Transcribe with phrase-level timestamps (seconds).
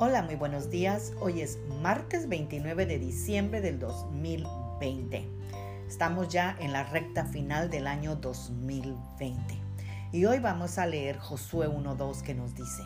[0.00, 1.12] Hola, muy buenos días.
[1.18, 5.28] Hoy es martes 29 de diciembre del 2020.
[5.88, 9.60] Estamos ya en la recta final del año 2020.
[10.12, 12.84] Y hoy vamos a leer Josué 1.2 que nos dice,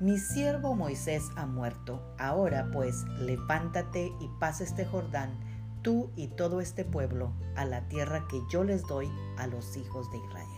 [0.00, 2.02] Mi siervo Moisés ha muerto.
[2.18, 5.38] Ahora pues, levántate y pasa este Jordán,
[5.82, 10.10] tú y todo este pueblo, a la tierra que yo les doy a los hijos
[10.10, 10.48] de Israel.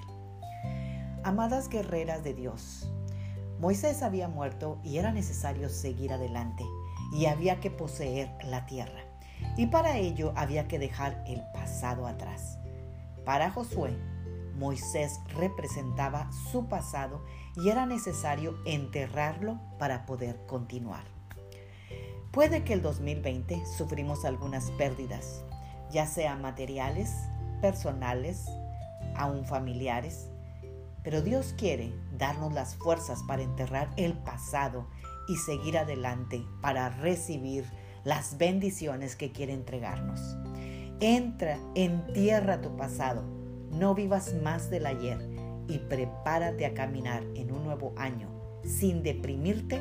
[1.25, 2.91] Amadas guerreras de Dios,
[3.61, 6.65] Moisés había muerto y era necesario seguir adelante
[7.13, 9.03] y había que poseer la tierra.
[9.59, 12.59] Y para ello había que dejar el pasado atrás.
[13.27, 13.99] Para Josué,
[14.55, 17.23] Moisés representaba su pasado
[17.55, 21.05] y era necesario enterrarlo para poder continuar.
[22.31, 25.45] Puede que el 2020 sufrimos algunas pérdidas,
[25.91, 27.13] ya sean materiales,
[27.61, 28.47] personales,
[29.17, 30.31] aún familiares,
[31.03, 34.87] pero Dios quiere darnos las fuerzas para enterrar el pasado
[35.29, 37.65] y seguir adelante para recibir
[38.05, 40.21] las bendiciones que quiere entregarnos.
[41.01, 43.23] Entra, entierra tu pasado,
[43.71, 45.19] no vivas más del ayer
[45.69, 48.29] y prepárate a caminar en un nuevo año
[48.65, 49.81] sin deprimirte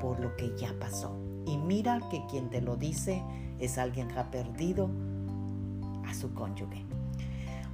[0.00, 1.18] por lo que ya pasó.
[1.46, 3.22] Y mira que quien te lo dice
[3.58, 4.90] es alguien que ha perdido
[6.06, 6.95] a su cónyuge.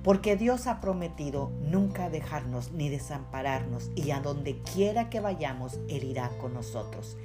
[0.02, 6.04] Porque Dios ha prometido nunca dejarnos ni desampararnos y a donde quiera que vayamos, Él
[6.04, 7.16] irá con nosotros.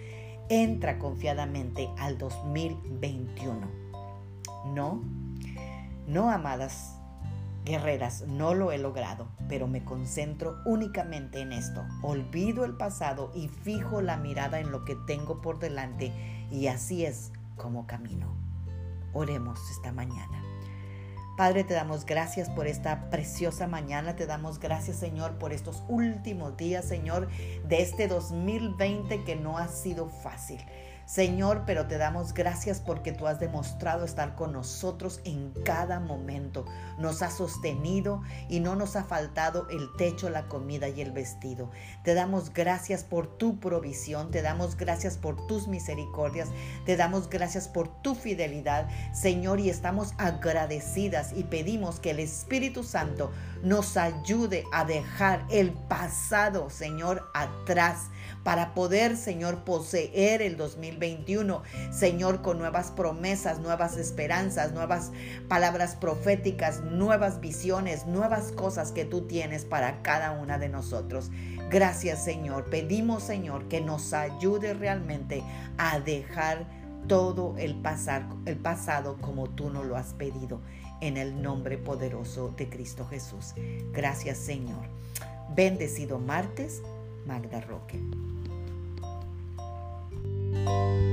[0.49, 3.67] Entra confiadamente al 2021.
[4.73, 5.01] No,
[6.07, 6.97] no, amadas
[7.67, 11.83] guerreras, no lo he logrado, pero me concentro únicamente en esto.
[12.01, 16.13] Olvido el pasado y fijo la mirada en lo que tengo por delante
[16.49, 18.33] y así es como camino.
[19.13, 20.41] Oremos esta mañana.
[21.37, 24.15] Padre, te damos gracias por esta preciosa mañana.
[24.15, 27.27] Te damos gracias, Señor, por estos últimos días, Señor,
[27.63, 30.59] de este 2020 que no ha sido fácil.
[31.07, 36.65] Señor, pero te damos gracias porque tú has demostrado estar con nosotros en cada momento.
[36.99, 41.71] Nos has sostenido y no nos ha faltado el techo, la comida y el vestido.
[42.03, 46.49] Te damos gracias por tu provisión, te damos gracias por tus misericordias,
[46.85, 52.83] te damos gracias por tu fidelidad, Señor, y estamos agradecidas y pedimos que el Espíritu
[52.83, 53.31] Santo
[53.63, 58.09] nos ayude a dejar el pasado, Señor, atrás
[58.43, 60.57] para poder, Señor, poseer el
[60.99, 65.11] 2021, Señor, con nuevas promesas, nuevas esperanzas, nuevas
[65.47, 71.31] palabras proféticas, nuevas visiones, nuevas cosas que tú tienes para cada una de nosotros.
[71.69, 72.65] Gracias, Señor.
[72.69, 75.43] Pedimos, Señor, que nos ayude realmente
[75.77, 76.65] a dejar
[77.07, 80.61] todo el, pasar, el pasado como tú nos lo has pedido.
[80.99, 83.53] En el nombre poderoso de Cristo Jesús.
[83.93, 84.87] Gracias, Señor.
[85.55, 86.81] Bendecido martes,
[87.27, 88.01] Magda Roque.
[90.67, 91.06] you